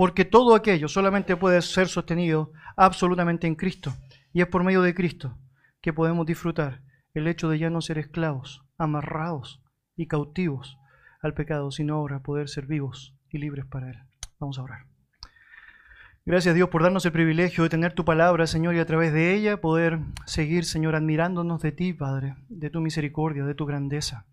[0.00, 3.92] porque todo aquello solamente puede ser sostenido absolutamente en Cristo.
[4.32, 5.36] Y es por medio de Cristo
[5.82, 6.80] que podemos disfrutar
[7.12, 9.62] el hecho de ya no ser esclavos, amarrados
[9.96, 10.78] y cautivos
[11.20, 13.98] al pecado, sino ahora poder ser vivos y libres para Él.
[14.38, 14.86] Vamos a orar.
[16.24, 19.34] Gracias Dios por darnos el privilegio de tener tu palabra, Señor, y a través de
[19.34, 24.24] ella poder seguir, Señor, admirándonos de ti, Padre, de tu misericordia, de tu grandeza.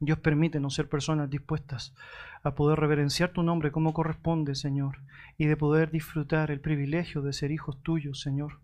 [0.00, 1.94] Dios permítenos ser personas dispuestas
[2.42, 4.98] a poder reverenciar tu nombre como corresponde, Señor,
[5.36, 8.60] y de poder disfrutar el privilegio de ser hijos tuyos, Señor.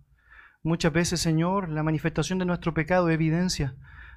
[0.63, 3.75] Muchas veces, Señor, la manifestación de nuestro pecado evidencia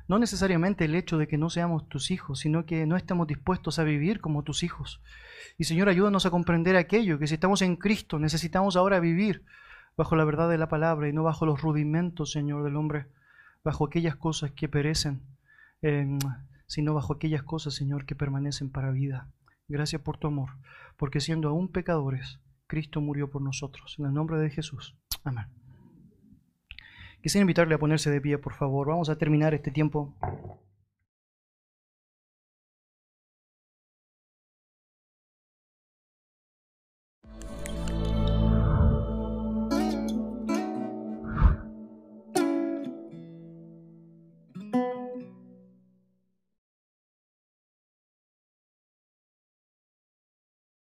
[0.08, 3.78] no necesariamente el hecho de que no seamos tus hijos, sino que no estamos dispuestos
[3.78, 5.02] a vivir como tus hijos.
[5.58, 9.44] Y Señor, ayúdanos a comprender aquello, que si estamos en Cristo necesitamos ahora vivir
[9.98, 13.08] bajo la verdad de la palabra y no bajo los rudimentos, Señor, del hombre,
[13.64, 15.22] bajo aquellas cosas que perecen,
[16.68, 19.32] sino bajo aquellas cosas, Señor, que permanecen para vida
[19.70, 20.52] Gracias por tu amor,
[20.96, 23.96] porque siendo aún pecadores, Cristo murió por nosotros.
[24.00, 24.96] En el nombre de Jesús.
[25.26, 25.48] Amén.
[27.22, 28.88] Quisiera invitarle a ponerse de pie, por favor.
[28.88, 30.16] Vamos a terminar este tiempo